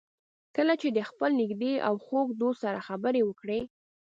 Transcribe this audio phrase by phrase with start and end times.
[0.55, 3.61] کله چې د خپل نږدې او خوږ دوست سره خبرې وکړئ.